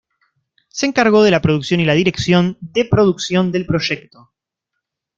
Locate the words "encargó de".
0.87-1.29